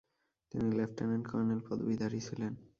[0.51, 2.53] তিনি লেফট্যানেন্ট-কর্নেল পদবীধারী ছিলেন।